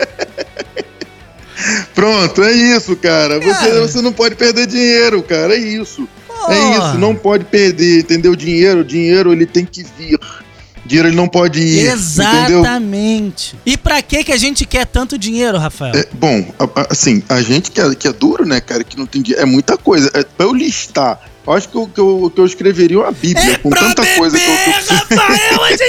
Pronto, 1.94 2.42
é 2.42 2.52
isso, 2.52 2.94
cara. 2.96 3.38
Você, 3.40 3.48
Cara. 3.50 3.80
você 3.80 4.02
não 4.02 4.12
pode 4.12 4.34
perder 4.34 4.66
dinheiro, 4.66 5.22
cara. 5.22 5.54
É 5.54 5.58
isso. 5.58 6.06
Porra. 6.28 6.54
É 6.54 6.70
isso, 6.72 6.98
não 6.98 7.14
pode 7.14 7.44
perder, 7.46 8.00
entendeu? 8.00 8.36
Dinheiro, 8.36 8.84
dinheiro 8.84 9.32
ele 9.32 9.46
tem 9.46 9.64
que 9.64 9.82
vir. 9.98 10.18
Dinheiro 10.84 11.08
ele 11.08 11.16
não 11.16 11.26
pode 11.26 11.58
ir, 11.58 11.78
entendeu? 11.86 11.94
Exatamente. 11.94 13.56
E 13.66 13.76
pra 13.76 14.00
que 14.02 14.22
que 14.22 14.30
a 14.32 14.36
gente 14.36 14.64
quer 14.64 14.86
tanto 14.86 15.18
dinheiro, 15.18 15.58
Rafael? 15.58 15.96
É, 15.96 16.06
bom, 16.12 16.46
assim, 16.90 17.22
a 17.28 17.42
gente 17.42 17.70
que 17.72 17.80
é, 17.80 17.92
que 17.94 18.06
é 18.06 18.12
duro, 18.12 18.44
né, 18.46 18.60
cara, 18.60 18.84
que 18.84 18.96
não 18.96 19.06
tem 19.06 19.20
dinheiro, 19.22 19.42
é 19.42 19.46
muita 19.46 19.76
coisa. 19.76 20.08
É, 20.14 20.22
pra 20.22 20.46
eu 20.46 20.54
listar, 20.54 21.20
eu 21.44 21.52
acho 21.52 21.68
que 21.70 21.76
eu, 21.76 21.88
que 21.88 21.98
eu, 22.00 22.30
que 22.32 22.40
eu 22.40 22.46
escreveria 22.46 23.00
uma 23.00 23.10
bíblia 23.10 23.54
É 23.54 23.58
com 23.58 23.70
tanta 23.70 24.02
beber, 24.02 24.16
coisa 24.18 24.38
que 24.38 24.44
eu, 24.44 24.56
que 24.56 24.70
eu 24.70 24.74
preciso- 24.74 25.20
Rafael, 25.20 25.64
a 25.64 25.70
gente! 25.70 25.80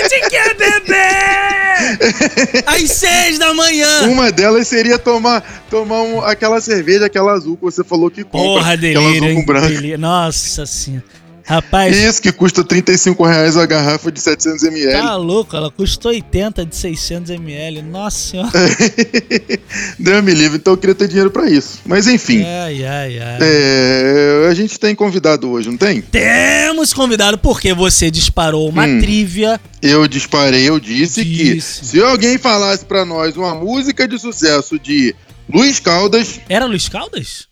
Às 2.66 2.92
seis 2.92 3.38
da 3.40 3.54
manhã. 3.54 4.04
Uma 4.10 4.32
delas 4.32 4.68
seria 4.68 4.98
tomar, 4.98 5.42
tomar 5.70 6.02
um- 6.02 6.22
aquela 6.22 6.60
cerveja, 6.62 7.06
aquela 7.06 7.34
azul 7.34 7.56
que 7.58 7.64
você 7.64 7.84
falou 7.84 8.10
que 8.10 8.24
compra. 8.24 8.40
Porra, 8.40 8.74
aquela 8.74 8.78
delírio, 8.78 9.10
azul 9.18 9.28
hein? 9.30 9.36
com 9.36 9.46
branco. 9.46 9.68
delírio. 9.68 9.98
Nossa 9.98 10.66
senhora. 10.66 11.04
Rapaz, 11.48 11.96
Isso, 11.96 12.22
que 12.22 12.32
custa 12.34 12.62
35 12.62 13.24
reais 13.26 13.56
a 13.56 13.66
garrafa 13.66 14.12
de 14.12 14.20
700ml. 14.20 14.92
tá 14.92 15.16
louco, 15.16 15.56
ela 15.56 15.72
custa 15.72 16.10
80 16.10 16.66
de 16.66 16.76
600ml. 16.76 17.82
Nossa 17.84 18.18
senhora. 18.18 18.52
Deus 19.98 20.24
me 20.24 20.34
livre, 20.34 20.58
então 20.58 20.74
eu 20.74 20.78
queria 20.78 20.94
ter 20.94 21.08
dinheiro 21.08 21.32
pra 21.32 21.50
isso. 21.50 21.80
Mas 21.86 22.06
enfim, 22.08 22.44
Ai, 22.44 22.84
ai, 22.86 23.20
ai. 23.20 23.38
é, 23.42 24.48
a 24.50 24.54
gente 24.54 24.78
tem 24.80 24.94
convidado 24.94 25.50
hoje, 25.50 25.70
não 25.70 25.78
tem? 25.78 26.02
Temos 26.02 26.94
convidado 26.94 27.38
porque 27.38 27.74
você 27.74 28.12
disparou 28.12 28.68
uma 28.70 28.86
Hum. 28.86 29.00
trivia. 29.00 29.60
Eu 29.82 30.08
disparei, 30.08 30.68
eu 30.68 30.80
disse, 30.80 31.24
Disse. 31.24 31.80
que 31.82 31.86
se 31.88 32.02
alguém 32.02 32.38
falasse 32.38 32.84
pra 32.84 33.06
nós 33.06 33.38
uma 33.38 33.56
música 33.56 34.08
de 34.08 34.20
sucesso 34.20 34.78
de 34.78 35.16
Luiz 35.50 35.80
Caldas, 35.80 36.42
Era 36.50 36.66
Luiz 36.66 36.90
Caldas? 36.90 37.48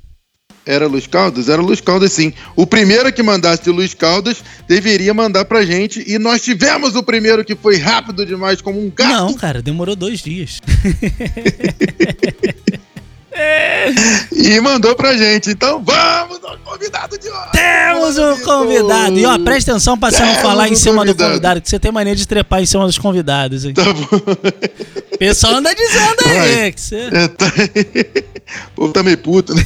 Era 0.66 0.88
Luiz 0.88 1.06
Caldas? 1.06 1.48
Era 1.48 1.62
Luiz 1.62 1.80
Caldas 1.80 2.12
sim. 2.12 2.34
O 2.56 2.66
primeiro 2.66 3.14
que 3.14 3.22
mandasse 3.22 3.70
Luiz 3.70 3.94
Caldas 3.94 4.44
deveria 4.68 5.14
mandar 5.14 5.46
pra 5.46 5.64
gente 5.64 6.04
e 6.08 6.18
nós 6.18 6.42
tivemos 6.42 6.96
o 6.96 7.04
primeiro 7.04 7.46
que 7.46 7.56
foi 7.56 7.78
rápido 7.78 8.26
demais 8.26 8.62
como 8.62 8.84
um 8.84 8.90
gato. 8.90 9.10
Não, 9.10 9.36
cara, 9.36 9.62
demorou 9.62 9.96
dois 9.96 10.22
dias. 10.22 10.60
E 14.32 14.60
mandou 14.60 14.96
pra 14.96 15.16
gente. 15.18 15.50
Então 15.52 15.84
vamos 15.84 16.44
ao 16.44 16.58
convidado 16.60 17.18
de 17.18 17.30
hoje. 17.30 17.52
Temos 17.52 18.18
um 18.18 18.38
convidado. 18.44 19.18
E 19.18 19.26
ó, 19.26 19.38
presta 19.40 19.72
atenção 19.72 19.98
pra 19.98 20.12
você 20.12 20.24
não 20.24 20.36
falar 20.36 20.70
em 20.70 20.74
um 20.74 20.76
cima 20.76 21.04
do 21.04 21.12
convidado. 21.12 21.30
convidado, 21.30 21.62
que 21.62 21.70
você 21.70 21.80
tem 21.80 21.92
mania 21.92 22.16
de 22.16 22.28
trepar 22.28 22.62
em 22.62 22.66
cima 22.66 22.86
dos 22.86 22.98
convidados, 22.98 23.66
hein? 23.66 23.74
Tá 23.74 23.84
bom. 23.84 24.08
O 25.14 25.18
pessoal 25.18 25.56
anda 25.56 25.74
dizendo 25.74 26.18
aí 26.26 26.58
Vai. 26.58 26.72
que 26.72 26.82
você. 26.82 27.10
É, 27.12 27.28
tá... 27.28 27.46
O 28.74 28.76
povo 28.76 28.94
tá 28.94 29.02
meio 29.02 29.18
puto, 29.18 29.56
né? 29.56 29.64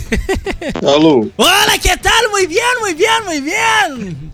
Alô? 0.85 1.29
Olá, 1.37 1.77
que 1.77 1.97
tal? 1.97 2.29
Muy 2.31 2.47
bien, 2.47 2.79
muy 2.79 2.93
bien, 2.93 3.25
muy 3.25 3.41
bien. 3.41 4.31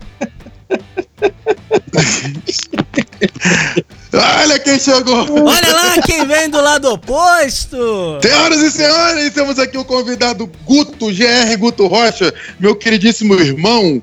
Olha 4.12 4.58
quem 4.58 4.78
chegou! 4.78 5.44
Olha 5.46 5.72
lá 5.74 6.00
quem 6.02 6.26
vem 6.26 6.48
do 6.48 6.60
lado 6.60 6.88
oposto. 6.90 8.18
Senhoras 8.22 8.60
e 8.62 8.70
senhores, 8.70 9.32
temos 9.34 9.58
aqui 9.58 9.76
o 9.76 9.84
convidado 9.84 10.50
Guto, 10.64 11.06
GR 11.12 11.56
Guto 11.58 11.86
Rocha, 11.86 12.32
meu 12.58 12.74
queridíssimo 12.74 13.34
irmão, 13.34 14.00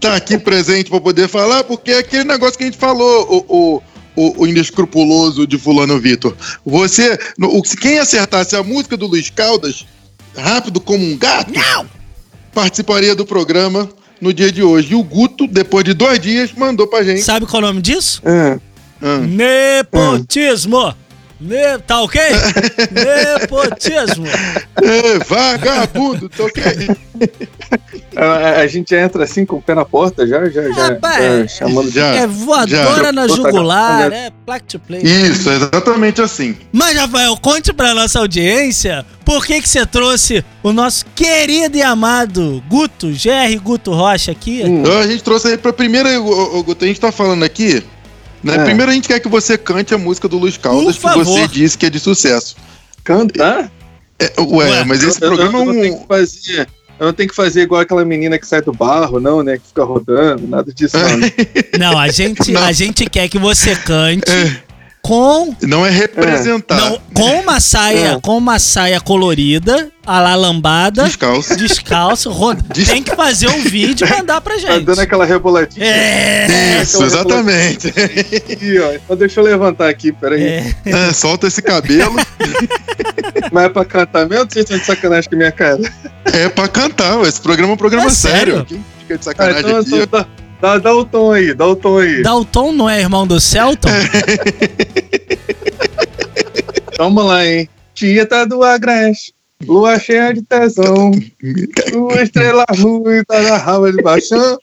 tá 0.00 0.16
aqui 0.16 0.38
presente 0.38 0.90
para 0.90 1.00
poder 1.00 1.28
falar, 1.28 1.64
porque 1.64 1.92
é 1.92 1.98
aquele 1.98 2.24
negócio 2.24 2.58
que 2.58 2.64
a 2.64 2.66
gente 2.66 2.78
falou, 2.78 3.46
o, 3.48 3.48
o, 3.48 3.82
o, 4.16 4.42
o 4.42 4.46
inescrupuloso 4.46 5.46
de 5.46 5.58
Fulano 5.58 5.98
Vitor. 5.98 6.36
Você, 6.64 7.18
no- 7.38 7.56
o- 7.56 7.62
quem 7.62 7.98
acertasse 7.98 8.54
a 8.56 8.62
música 8.62 8.96
do 8.96 9.06
Luiz 9.06 9.30
Caldas, 9.30 9.86
rápido 10.36 10.80
como 10.80 11.04
um 11.04 11.16
gato, 11.16 11.52
participaria 12.52 13.14
do 13.14 13.24
programa 13.24 13.88
no 14.20 14.32
dia 14.32 14.52
de 14.52 14.62
hoje. 14.62 14.92
E 14.92 14.94
o 14.94 15.02
Guto, 15.02 15.46
depois 15.46 15.84
de 15.84 15.94
dois 15.94 16.18
dias, 16.20 16.52
mandou 16.56 16.86
pra 16.86 17.02
gente. 17.02 17.22
Sabe 17.22 17.46
qual 17.46 17.62
é 17.62 17.64
o 17.64 17.68
nome 17.68 17.82
disso? 17.82 18.22
Ah. 18.24 18.58
Nepotismo. 19.26 20.94
Ne- 21.40 21.78
tá 21.78 22.02
ok? 22.02 22.20
Nepotismo. 22.92 24.26
É, 24.26 25.18
vagabundo, 25.26 26.28
tô 26.28 26.44
ok. 26.44 26.62
A, 28.14 28.60
a 28.60 28.66
gente 28.66 28.94
entra 28.94 29.24
assim 29.24 29.46
com 29.46 29.56
o 29.56 29.62
pé 29.62 29.74
na 29.74 29.84
porta 29.84 30.26
já, 30.26 30.44
já, 30.50 30.70
já, 30.70 30.88
Rapaz, 30.88 31.24
já 31.24 31.48
chamando 31.48 31.88
de. 31.88 31.94
Já. 31.94 32.06
É 32.14 32.26
voadora 32.26 33.04
já. 33.04 33.12
na 33.12 33.28
jugular, 33.28 34.12
é 34.12 34.30
plaque 34.44 34.66
to 34.66 34.78
play. 34.80 35.00
Isso, 35.02 35.48
é 35.48 35.54
exatamente 35.56 36.20
assim. 36.20 36.56
Mas, 36.72 36.96
Rafael, 36.96 37.36
conte 37.38 37.72
pra 37.72 37.94
nossa 37.94 38.18
audiência 38.18 39.06
por 39.24 39.46
que 39.46 39.62
que 39.62 39.68
você 39.68 39.86
trouxe 39.86 40.44
o 40.62 40.72
nosso 40.72 41.06
querido 41.14 41.76
e 41.76 41.82
amado 41.82 42.62
Guto, 42.68 43.08
GR 43.08 43.58
Guto 43.62 43.92
Rocha 43.92 44.32
aqui. 44.32 44.62
Hum. 44.64 44.80
Então 44.80 44.98
a 44.98 45.06
gente 45.06 45.22
trouxe 45.22 45.48
aí 45.48 45.56
pra 45.56 45.72
primeira, 45.72 46.20
ô, 46.20 46.58
ô, 46.58 46.62
Guto, 46.62 46.84
a 46.84 46.88
gente 46.88 47.00
tá 47.00 47.12
falando 47.12 47.44
aqui. 47.44 47.82
Né? 48.42 48.54
É. 48.56 48.64
Primeiro 48.64 48.90
a 48.90 48.94
gente 48.94 49.08
quer 49.08 49.20
que 49.20 49.28
você 49.28 49.56
cante 49.58 49.94
a 49.94 49.98
música 49.98 50.26
do 50.28 50.38
Luiz 50.38 50.56
Caldas, 50.56 50.96
que 50.96 51.08
você 51.18 51.46
disse 51.48 51.76
que 51.76 51.86
é 51.86 51.90
de 51.90 51.98
sucesso. 52.00 52.56
Cantar? 53.04 53.70
É, 54.18 54.32
ué, 54.40 54.70
Ué, 54.70 54.84
mas 54.84 55.02
esse 55.02 55.22
eu, 55.22 55.30
eu- 55.30 55.36
programa 55.36 55.58
eu 55.60 55.64
não 55.66 55.72
é 55.78 55.80
tenho 55.82 55.94
um. 55.94 55.98
que 56.00 56.06
fazer. 56.06 56.68
Eu 56.98 57.06
não 57.06 57.12
tenho 57.14 57.28
que 57.30 57.34
fazer 57.34 57.62
igual 57.62 57.80
aquela 57.80 58.04
menina 58.04 58.38
que 58.38 58.46
sai 58.46 58.60
do 58.60 58.72
barro, 58.74 59.18
não, 59.18 59.42
né? 59.42 59.56
Que 59.56 59.68
fica 59.68 59.82
rodando, 59.84 60.46
nada 60.46 60.70
disso, 60.70 60.98
não. 60.98 61.16
né? 61.16 61.32
Não, 61.78 61.98
a 61.98 62.08
gente, 62.08 62.52
Não. 62.52 62.62
a 62.62 62.72
gente 62.72 63.08
quer 63.08 63.26
que 63.30 63.38
você 63.38 63.74
cante 63.74 64.30
com, 65.10 65.52
Não 65.62 65.84
é 65.84 65.90
representar. 65.90 66.76
não, 66.76 67.00
com 67.12 67.40
uma 67.40 67.58
saia, 67.58 68.12
É. 68.12 68.20
com 68.20 68.38
uma 68.38 68.60
saia 68.60 69.00
colorida, 69.00 69.90
a 70.06 70.20
lá 70.20 70.36
lambada, 70.36 71.02
Descalço. 71.02 71.56
descalço, 71.56 72.30
ro- 72.30 72.54
Des- 72.54 72.86
tem 72.88 73.02
que 73.02 73.16
fazer 73.16 73.48
um 73.48 73.60
vídeo 73.60 74.06
e 74.06 74.10
mandar 74.10 74.40
pra 74.40 74.54
Tá 74.54 74.60
gente. 74.60 74.84
dando 74.84 75.00
aquela 75.00 75.24
reboladinha 75.26 75.84
É, 75.84 76.80
Isso, 76.80 77.02
exatamente. 77.02 77.88
aqui, 77.88 78.78
ó. 78.78 78.92
Então 78.92 79.16
deixa 79.16 79.40
eu 79.40 79.44
levantar 79.44 79.88
aqui, 79.88 80.12
peraí. 80.12 80.44
é. 80.44 80.74
É, 80.86 81.12
solta 81.12 81.48
esse 81.48 81.60
cabelo. 81.60 82.14
Mas 83.50 83.64
é 83.64 83.68
pra 83.68 83.84
cantar 83.84 84.28
mesmo? 84.28 84.46
Vocês 84.48 84.62
estão 84.64 84.78
de 84.78 84.86
sacanagem 84.86 85.28
com 85.28 85.34
a 85.34 85.38
minha 85.38 85.50
cara. 85.52 85.80
É 86.32 86.48
pra 86.48 86.68
cantar, 86.68 87.20
esse 87.22 87.40
programa 87.40 87.72
é 87.72 87.74
um 87.74 87.76
programa 87.76 88.06
É 88.06 88.10
sério? 88.10 88.52
sério. 88.52 88.64
Quem 88.66 88.84
fica 89.00 89.14
de 89.14 89.20
Ah, 89.20 89.24
sacanagem 89.24 89.60
então, 89.60 89.76
aqui? 89.80 89.88
então 89.96 90.06
dá, 90.20 90.26
dá, 90.60 90.78
dá 90.78 90.94
o 90.94 91.04
tom 91.04 91.32
aí, 91.32 91.54
dá 91.54 91.66
o 91.66 91.76
tom 91.76 91.98
aí. 91.98 92.22
Dalton 92.22 92.72
não 92.72 92.88
é 92.88 93.00
irmão 93.00 93.26
do 93.26 93.40
Celton? 93.40 93.88
Vamos 96.98 97.24
lá, 97.24 97.46
hein? 97.46 97.68
Tieta 97.94 98.46
do 98.46 98.62
Agreste, 98.62 99.32
lua 99.66 99.98
cheia 99.98 100.32
de 100.32 100.42
tesão, 100.42 101.10
lua 101.92 102.22
estrela 102.22 102.64
ruim, 102.78 103.22
tá 103.26 103.40
na 103.40 103.56
raba 103.58 103.90
de 103.92 104.02
baixão. 104.02 104.58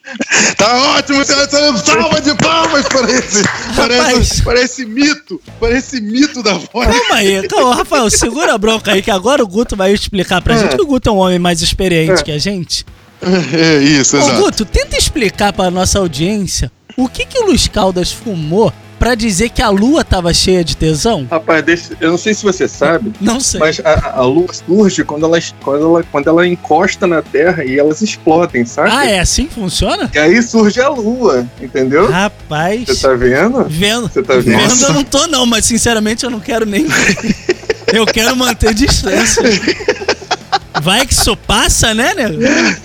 Tá 0.55 0.95
ótimo, 0.97 1.23
salva 1.23 2.21
de 2.21 2.33
palmas 2.35 2.85
para 2.87 3.11
esse, 3.11 3.43
para 3.75 4.13
esse, 4.13 4.43
para 4.43 4.61
esse 4.61 4.85
mito, 4.85 5.41
para 5.59 5.77
esse 5.77 6.01
mito 6.01 6.41
da 6.41 6.53
voz. 6.53 6.87
Calma 6.87 7.15
aí, 7.15 7.47
calma, 7.47 7.75
Rafael, 7.75 8.09
segura 8.09 8.53
a 8.53 8.57
bronca 8.57 8.91
aí 8.93 9.01
que 9.01 9.11
agora 9.11 9.43
o 9.43 9.47
Guto 9.47 9.75
vai 9.75 9.93
explicar 9.93 10.41
pra 10.41 10.55
É. 10.55 10.59
gente 10.59 10.75
que 10.75 10.81
o 10.81 10.87
Guto 10.87 11.09
é 11.09 11.11
um 11.11 11.17
homem 11.17 11.39
mais 11.39 11.61
experiente 11.61 12.21
É. 12.21 12.23
que 12.23 12.31
a 12.31 12.39
gente. 12.39 12.85
É 13.21 13.77
isso, 13.83 14.15
Ô, 14.15 14.19
exato. 14.19 14.41
Guto, 14.41 14.65
tenta 14.65 14.97
explicar 14.97 15.51
pra 15.53 15.71
nossa 15.71 15.99
audiência 15.99 16.71
o 16.95 17.07
que 17.07 17.25
que 17.25 17.39
o 17.39 17.45
Luiz 17.45 17.67
Caldas 17.67 18.11
fumou 18.11 18.73
pra 18.97 19.13
dizer 19.13 19.49
que 19.49 19.61
a 19.61 19.69
lua 19.69 20.03
tava 20.03 20.33
cheia 20.33 20.63
de 20.63 20.75
tesão? 20.75 21.27
Rapaz, 21.29 21.63
deixa, 21.63 21.97
eu 22.01 22.09
não 22.09 22.17
sei 22.17 22.33
se 22.33 22.43
você 22.43 22.67
sabe, 22.67 23.13
Não 23.21 23.39
sei. 23.39 23.59
mas 23.59 23.79
a, 23.83 24.13
a 24.17 24.23
lua 24.23 24.47
surge 24.51 25.03
quando 25.03 25.25
ela, 25.25 25.37
quando, 25.63 25.85
ela, 25.85 26.03
quando 26.11 26.27
ela 26.27 26.47
encosta 26.47 27.05
na 27.05 27.21
Terra 27.21 27.63
e 27.63 27.77
elas 27.77 28.01
explodem, 28.01 28.65
sabe? 28.65 28.89
Ah, 28.91 29.05
é 29.07 29.19
assim 29.19 29.45
que 29.45 29.53
funciona? 29.53 30.09
E 30.13 30.17
aí 30.17 30.41
surge 30.41 30.81
a 30.81 30.89
lua, 30.89 31.47
entendeu? 31.61 32.09
Rapaz. 32.09 32.85
Você 32.87 33.07
tá 33.07 33.13
vendo? 33.13 33.65
Vendo. 33.69 34.09
Você 34.09 34.23
tá 34.23 34.35
vendo? 34.37 34.67
Vendo 34.67 34.83
eu 34.83 34.93
não 34.93 35.03
tô, 35.03 35.27
não, 35.27 35.45
mas 35.45 35.65
sinceramente 35.65 36.23
eu 36.23 36.31
não 36.31 36.39
quero 36.39 36.65
nem. 36.65 36.87
eu 37.93 38.05
quero 38.07 38.35
manter 38.35 38.73
distância. 38.73 39.43
Vai 40.81 41.05
que 41.05 41.13
isso 41.13 41.35
passa, 41.35 41.93
né, 41.93 42.13
nego? 42.13 42.39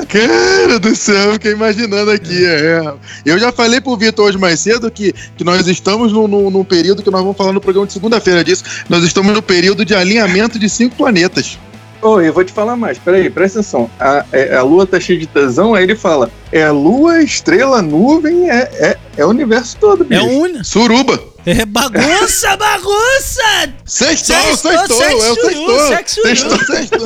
Cara 0.09 0.79
do 0.79 0.95
céu, 0.95 1.17
eu 1.29 1.33
fiquei 1.35 1.53
imaginando 1.53 2.11
aqui. 2.11 2.45
É. 2.45 2.95
Eu 3.25 3.39
já 3.39 3.53
falei 3.53 3.81
pro 3.81 3.97
Vitor 3.97 4.27
hoje 4.27 4.39
mais 4.39 4.61
cedo 4.61 4.91
que, 4.91 5.13
que 5.37 5.45
nós 5.45 5.67
estamos 5.67 6.13
num, 6.13 6.27
num, 6.27 6.51
num 6.51 6.65
período 6.65 7.03
que 7.03 7.11
nós 7.11 7.21
vamos 7.21 7.37
falar 7.37 7.53
no 7.53 7.61
programa 7.61 7.87
de 7.87 7.93
segunda-feira 7.93 8.43
disso. 8.45 8.65
Nós 8.89 9.05
estamos 9.05 9.33
no 9.33 9.43
período 9.43 9.85
de 9.85 9.95
alinhamento 9.95 10.59
de 10.59 10.69
cinco 10.69 10.97
planetas. 10.97 11.59
Ô, 12.03 12.21
eu 12.21 12.33
vou 12.33 12.43
te 12.43 12.53
falar 12.53 12.75
mais, 12.75 12.99
peraí, 12.99 13.31
presta 13.31 13.61
atenção. 13.61 13.89
A, 14.01 14.25
é- 14.33 14.57
a 14.57 14.63
lua 14.63 14.85
tá 14.85 14.99
cheia 14.99 15.21
de 15.21 15.27
tesão, 15.27 15.73
aí 15.73 15.85
ele 15.85 15.95
fala: 15.95 16.29
é 16.51 16.69
lua, 16.69 17.23
estrela, 17.23 17.81
nuvem, 17.81 18.51
é, 18.51 18.69
é, 18.73 18.99
é 19.19 19.25
o 19.25 19.29
universo 19.29 19.77
todo, 19.81 20.05
bicho. 20.05 20.21
É 20.21 20.25
um. 20.25 20.65
Suruba. 20.65 21.32
É 21.45 21.65
bagunça, 21.67 22.55
bagunça! 22.59 23.73
Sextou, 23.85 24.37
Sextou, 24.37 24.73
sextou, 24.73 25.03
é 25.03 25.15
o 25.15 25.35
sexto, 25.35 25.43
sextou. 25.47 25.89
sexto. 25.89 26.23
Sextou, 26.23 26.59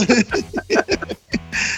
sextou. 0.03 1.17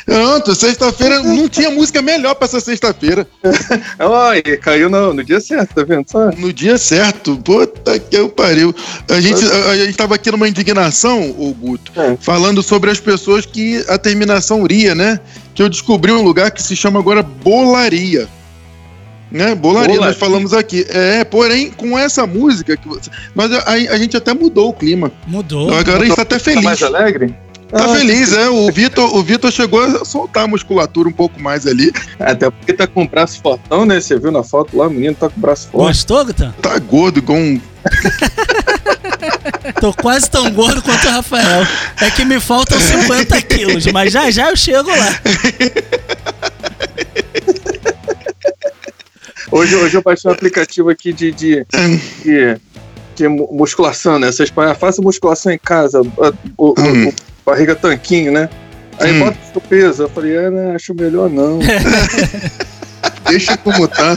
Pronto, 0.04 0.54
sexta-feira 0.56 1.22
não 1.22 1.48
tinha 1.48 1.70
música 1.70 2.02
melhor 2.02 2.34
pra 2.34 2.46
essa 2.46 2.60
sexta-feira. 2.60 3.26
E 4.44 4.56
caiu 4.56 4.88
no, 4.90 5.12
no 5.14 5.22
dia 5.22 5.40
certo, 5.40 5.74
tá 5.74 5.84
vendo? 5.84 6.10
Só. 6.10 6.30
No 6.32 6.52
dia 6.52 6.76
certo. 6.78 7.36
Puta 7.36 7.98
que 7.98 8.16
eu 8.16 8.28
pariu. 8.28 8.74
A 9.08 9.20
gente, 9.20 9.44
a, 9.44 9.70
a 9.70 9.76
gente 9.76 9.96
tava 9.96 10.14
aqui 10.16 10.30
numa 10.30 10.48
indignação, 10.48 11.30
ô 11.38 11.52
Guto, 11.52 11.92
É. 11.96 12.16
falando 12.20 12.62
sobre 12.62 12.90
as 12.90 12.98
pessoas 12.98 13.46
que 13.46 13.84
a 13.88 13.98
terminação 13.98 14.64
ria, 14.64 14.94
né? 14.94 15.20
Que 15.54 15.62
eu 15.62 15.68
descobri 15.68 16.10
um 16.10 16.22
lugar 16.22 16.50
que 16.50 16.62
se 16.62 16.74
chama 16.74 16.98
agora 16.98 17.22
Bolaria. 17.22 18.28
Né? 19.30 19.54
Bolaria, 19.54 19.88
Bolaria. 19.88 20.00
nós 20.00 20.16
falamos 20.16 20.52
aqui. 20.54 20.86
É, 20.88 21.22
porém, 21.24 21.70
com 21.70 21.98
essa 21.98 22.26
música 22.26 22.76
que 22.76 22.88
você. 22.88 23.10
Nós, 23.34 23.52
a, 23.52 23.72
a 23.72 23.98
gente 23.98 24.16
até 24.16 24.32
mudou 24.32 24.70
o 24.70 24.72
clima. 24.72 25.12
Mudou. 25.26 25.72
Agora 25.74 26.02
a 26.02 26.04
gente 26.06 26.16
tá 26.16 26.22
até 26.22 26.38
Tá 26.38 26.44
feliz. 26.44 26.64
mais 26.64 26.82
alegre? 26.82 27.34
Tá 27.70 27.84
Ah, 27.84 27.88
feliz, 27.94 28.32
é. 28.32 28.48
O 28.48 28.72
Vitor, 28.72 29.14
o 29.14 29.22
Vitor 29.22 29.52
chegou 29.52 29.82
a 29.82 30.02
soltar 30.02 30.44
a 30.44 30.46
musculatura 30.46 31.06
um 31.06 31.12
pouco 31.12 31.38
mais 31.38 31.66
ali. 31.66 31.92
Até 32.18 32.50
porque 32.50 32.72
tá 32.72 32.86
com 32.86 33.02
o 33.02 33.08
braço 33.08 33.42
fortão, 33.42 33.84
né? 33.84 34.00
Você 34.00 34.18
viu 34.18 34.32
na 34.32 34.42
foto 34.42 34.74
lá, 34.78 34.86
o 34.86 34.90
menino 34.90 35.14
tá 35.14 35.28
com 35.28 35.36
o 35.36 35.40
braço 35.40 35.68
forte. 35.68 35.88
Gostou, 35.88 36.24
Gutan? 36.24 36.54
Tá 36.62 36.78
gordo, 36.78 37.18
igual 37.18 37.38
um. 37.38 37.60
Tô 39.80 39.92
quase 39.92 40.30
tão 40.30 40.50
gordo 40.50 40.80
quanto 40.82 41.06
o 41.06 41.10
Rafael. 41.10 41.66
É 42.00 42.10
que 42.10 42.24
me 42.24 42.40
faltam 42.40 42.78
50 42.80 43.42
quilos, 43.42 43.86
mas 43.86 44.12
já 44.12 44.30
já 44.30 44.48
eu 44.50 44.56
chego 44.56 44.88
lá. 44.88 45.20
Hoje, 49.58 49.74
hoje 49.76 49.96
eu 49.96 50.02
baixei 50.02 50.30
um 50.30 50.34
aplicativo 50.34 50.88
aqui 50.88 51.12
de, 51.12 51.32
de, 51.32 51.66
de, 52.22 52.56
de 53.16 53.28
mu- 53.28 53.48
musculação, 53.52 54.18
né? 54.18 54.30
Vocês 54.30 54.50
falam, 54.50 54.74
faça 54.74 55.02
musculação 55.02 55.50
em 55.52 55.58
casa, 55.58 56.00
o, 56.00 56.32
o- 56.56 56.74
Hum. 56.80 57.08
o- 57.08 57.14
barriga 57.44 57.74
tanquinho, 57.74 58.30
né? 58.30 58.48
Aí 59.00 59.12
Hum. 59.12 59.18
bota 59.24 59.36
o 59.48 59.52
seu 59.52 59.60
peso. 59.60 60.02
Eu 60.04 60.08
falei, 60.10 60.36
é, 60.36 60.50
né, 60.50 60.74
acho 60.76 60.94
melhor 60.94 61.28
não. 61.28 61.58
Deixa 63.28 63.56
como 63.58 63.86
tá. 63.88 64.16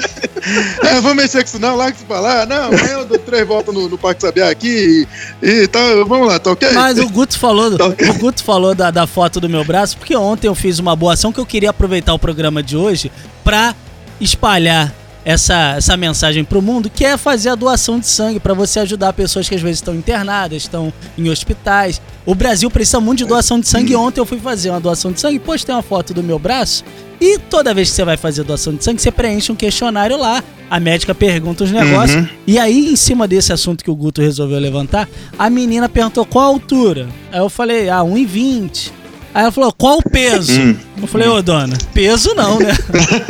É, 0.83 1.01
vamos 1.01 1.15
mexer 1.15 1.39
com 1.39 1.45
isso 1.49 1.59
não, 1.59 1.75
larga 1.75 1.95
isso 1.97 2.05
pra 2.05 2.19
lá. 2.19 2.45
Não, 2.45 2.65
amanhã 2.65 2.93
eu 2.99 3.05
dou 3.05 3.17
três 3.19 3.45
voltas 3.47 3.73
no, 3.73 3.89
no 3.89 3.97
Parque 3.97 4.21
Sabiá 4.21 4.49
aqui 4.49 5.07
e, 5.41 5.47
e 5.47 5.67
tá, 5.67 5.79
vamos 6.07 6.27
lá, 6.27 6.39
tá 6.39 6.51
ok? 6.51 6.69
Mas 6.71 6.97
o 6.99 7.09
Guto 7.09 7.37
falou, 7.37 7.75
Tá 7.77 7.87
ok. 7.87 8.09
o 8.09 8.13
Guto 8.13 8.43
falou 8.43 8.73
da, 8.75 8.89
da 8.91 9.05
foto 9.05 9.39
do 9.41 9.49
meu 9.49 9.65
braço, 9.65 9.97
porque 9.97 10.15
ontem 10.15 10.47
eu 10.47 10.55
fiz 10.55 10.79
uma 10.79 10.95
boa 10.95 11.13
ação 11.13 11.33
que 11.33 11.39
eu 11.39 11.45
queria 11.45 11.71
aproveitar 11.71 12.13
o 12.13 12.19
programa 12.19 12.63
de 12.63 12.77
hoje 12.77 13.11
pra 13.43 13.75
espalhar 14.19 14.93
essa, 15.23 15.75
essa 15.77 15.95
mensagem 15.95 16.43
pro 16.43 16.61
mundo, 16.61 16.89
que 16.89 17.05
é 17.05 17.17
fazer 17.17 17.49
a 17.49 17.55
doação 17.55 17.99
de 17.99 18.07
sangue 18.07 18.39
pra 18.39 18.53
você 18.53 18.79
ajudar 18.79 19.13
pessoas 19.13 19.47
que 19.47 19.55
às 19.55 19.61
vezes 19.61 19.77
estão 19.77 19.95
internadas, 19.95 20.63
estão 20.63 20.91
em 21.17 21.29
hospitais. 21.29 22.01
O 22.25 22.35
Brasil 22.35 22.69
precisa 22.69 22.99
muito 22.99 23.19
de 23.19 23.25
doação 23.25 23.59
de 23.59 23.67
sangue. 23.67 23.95
Ontem 23.95 24.19
eu 24.19 24.25
fui 24.25 24.39
fazer 24.39 24.69
uma 24.69 24.79
doação 24.79 25.11
de 25.11 25.19
sangue, 25.19 25.39
postei 25.39 25.73
uma 25.73 25.81
foto 25.81 26.13
do 26.13 26.23
meu 26.23 26.37
braço. 26.37 26.83
E 27.19 27.37
toda 27.37 27.73
vez 27.73 27.89
que 27.89 27.95
você 27.95 28.03
vai 28.03 28.17
fazer 28.17 28.43
doação 28.43 28.73
de 28.73 28.83
sangue, 28.83 29.01
você 29.01 29.11
preenche 29.11 29.51
um 29.51 29.55
questionário 29.55 30.17
lá. 30.17 30.43
A 30.69 30.79
médica 30.79 31.13
pergunta 31.13 31.63
os 31.63 31.71
negócios. 31.71 32.19
Uhum. 32.19 32.29
E 32.47 32.57
aí, 32.57 32.91
em 32.91 32.95
cima 32.95 33.27
desse 33.27 33.53
assunto 33.53 33.83
que 33.83 33.91
o 33.91 33.95
Guto 33.95 34.21
resolveu 34.21 34.57
levantar, 34.57 35.07
a 35.37 35.49
menina 35.49 35.87
perguntou 35.87 36.25
qual 36.25 36.45
a 36.45 36.47
altura. 36.47 37.07
Aí 37.31 37.39
eu 37.39 37.49
falei, 37.49 37.89
ah, 37.89 37.99
1,20. 37.99 39.00
Aí 39.33 39.43
ela 39.43 39.51
falou, 39.51 39.71
qual 39.71 39.97
o 39.99 40.09
peso? 40.09 40.51
Hum. 40.59 40.75
Eu 41.01 41.07
falei, 41.07 41.27
ô 41.27 41.41
dona, 41.41 41.75
peso 41.93 42.33
não, 42.35 42.59
né? 42.59 42.77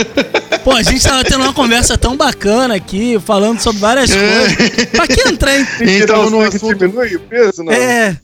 Pô, 0.63 0.71
a 0.73 0.83
gente 0.83 1.01
tava 1.01 1.23
tendo 1.23 1.41
uma 1.41 1.53
conversa 1.53 1.97
tão 1.97 2.15
bacana 2.15 2.75
aqui, 2.75 3.17
falando 3.25 3.59
sobre 3.59 3.79
várias 3.79 4.11
coisas. 4.13 4.85
Pra 4.91 5.07
que 5.07 5.27
entrar 5.27 5.57
em. 5.59 5.65
Então, 5.81 6.29
no 6.29 6.41
assunto. 6.41 6.75
diminui 6.75 7.15
o 7.15 7.19
peso, 7.19 7.63
não? 7.63 7.71
É, 7.73 8.15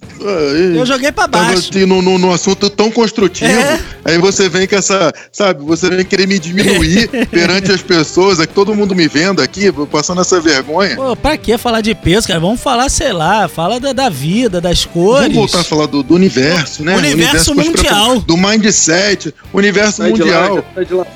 eu 0.75 0.85
joguei 0.85 1.11
pra 1.11 1.27
Tava 1.27 1.45
baixo. 1.45 1.69
assim, 1.69 1.85
no, 1.85 1.99
no, 2.01 2.17
no 2.19 2.31
assunto 2.31 2.69
tão 2.69 2.91
construtivo, 2.91 3.49
É. 3.49 3.79
aí 4.05 4.17
você 4.19 4.47
vem 4.49 4.67
com 4.67 4.75
essa, 4.75 5.11
sabe, 5.31 5.63
você 5.63 5.89
vem 5.89 6.05
querer 6.05 6.27
me 6.27 6.37
diminuir 6.37 7.07
perante 7.31 7.71
as 7.71 7.81
pessoas, 7.81 8.39
é 8.39 8.45
que 8.45 8.53
todo 8.53 8.75
mundo 8.75 8.93
me 8.95 9.07
vendo 9.07 9.41
aqui, 9.41 9.71
passando 9.91 10.21
essa 10.21 10.39
vergonha. 10.39 10.95
Pô, 10.95 11.15
pra 11.15 11.37
que 11.37 11.57
falar 11.57 11.81
de 11.81 11.95
peso, 11.95 12.27
cara? 12.27 12.39
Vamos 12.39 12.61
falar, 12.61 12.89
sei 12.89 13.13
lá, 13.13 13.47
fala 13.47 13.79
da, 13.79 13.93
da 13.93 14.09
vida, 14.09 14.61
das 14.61 14.85
cores. 14.85 15.21
Vamos 15.23 15.35
voltar 15.37 15.61
a 15.61 15.63
falar 15.63 15.87
do, 15.87 16.03
do 16.03 16.13
universo, 16.13 16.83
né? 16.83 16.95
Universo 16.97 17.53
conspira- 17.55 17.66
mundial. 17.67 18.19
Do 18.21 18.37
mindset, 18.37 19.33
universo 19.53 19.97
Sai 19.97 20.13
de 20.13 20.23
lá, 20.23 20.25
mundial. 20.49 20.55
já 20.57 20.63
sai 20.75 20.85
de 20.85 20.93
lá. 20.93 21.07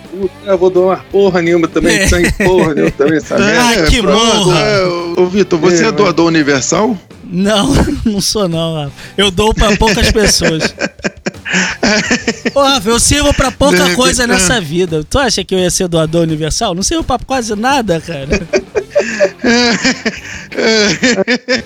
Eu 0.46 0.58
vou 0.58 0.70
doar 0.70 1.06
porra 1.12 1.42
nenhuma 1.42 1.68
também, 1.68 1.98
É. 2.00 2.08
sangue 2.08 2.32
porra 2.34 2.74
nenhuma 2.74 2.92
também, 2.92 3.20
merda. 3.30 3.62
Ah, 3.62 3.86
que 3.90 4.02
pronto, 4.02 4.36
morra. 4.46 4.60
é, 4.60 4.86
ô, 5.18 5.26
Vitor, 5.28 5.60
você 5.60 5.86
é, 5.86 5.88
É, 5.88 5.92
doador 5.92 6.28
universal? 6.28 6.98
Não, 7.24 7.74
não 8.06 8.20
sou 8.20 8.48
não, 8.50 8.76
Rafa. 8.76 8.92
Eu 9.18 9.32
dou 9.32 9.54
pra 9.54 9.76
poucas 9.78 10.12
pessoas. 10.12 10.74
Ô, 12.54 12.62
Rafa, 12.62 12.90
eu 12.90 13.00
sirvo 13.00 13.34
pra 13.34 13.52
pouca 13.52 13.84
De 13.90 13.96
coisa 13.96 14.24
repente- 14.24 14.42
nessa 14.42 14.60
vida. 14.62 15.04
Tu 15.10 15.18
acha 15.20 15.44
que 15.44 15.54
eu 15.54 15.60
ia 15.60 15.70
ser 15.70 15.88
doador 15.88 16.22
universal? 16.24 16.74
Não 16.76 16.84
sirvo 16.84 17.04
pra 17.04 17.20
quase 17.20 17.56
nada, 17.56 18.00
cara. 18.02 18.28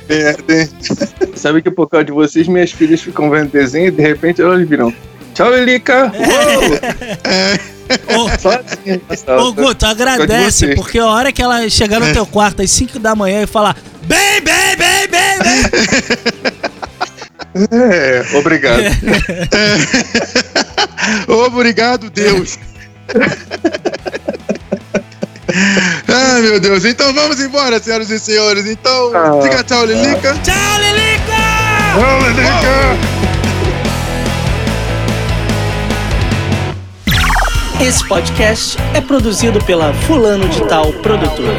Merda? 0.08 0.70
Sabe 1.36 1.62
que 1.62 1.72
por 1.72 1.88
causa 1.90 2.06
de 2.06 2.12
vocês, 2.12 2.48
minhas 2.48 2.72
filhas 2.72 3.02
ficam 3.02 3.30
vendo 3.30 3.52
desenho 3.52 3.88
e 3.88 3.92
de 3.92 4.02
repente 4.02 4.42
elas 4.42 4.68
viram. 4.68 4.94
Tchau, 5.34 5.54
Lilica! 5.54 6.12
Ô, 6.14 6.18
Uou! 8.14 8.26
Ô, 8.26 8.38
tá? 8.38 8.62
Gu, 9.54 9.76
tu 9.76 9.86
agradece, 9.86 10.76
porque 10.76 10.98
a 10.98 11.06
hora 11.06 11.32
que 11.32 11.42
ela 11.42 11.70
chegar 11.70 12.00
no 12.00 12.12
teu 12.14 12.26
quarto 12.26 12.62
às 12.62 12.72
5 12.72 12.98
da 13.00 13.16
manhã 13.16 13.44
e 13.44 13.48
falar 13.48 13.76
bem, 14.04 14.42
bem, 14.42 14.78
bem, 14.78 15.08
bem, 15.08 15.40
bem. 15.40 15.62
É, 17.72 18.38
obrigado. 18.38 18.82
Obrigado, 21.28 22.10
Deus. 22.10 22.58
Ai, 26.08 26.42
meu 26.42 26.60
Deus. 26.60 26.84
Então 26.86 27.14
vamos 27.14 27.40
embora, 27.40 27.80
senhoras 27.80 28.10
e 28.10 28.20
senhores. 28.20 28.66
Então, 28.66 29.12
Ah. 29.16 29.40
diga 29.42 29.64
tchau, 29.64 29.86
Lilica. 29.86 30.34
Tchau, 30.44 30.80
Lilica! 30.80 31.16
Tchau, 31.96 32.20
Lilica! 32.22 33.16
Esse 37.82 38.08
podcast 38.08 38.78
é 38.94 39.02
produzido 39.02 39.64
pela 39.64 39.94
Fulano 39.94 40.48
de 40.50 40.62
Tal 40.68 40.92
Produtora. 40.94 41.58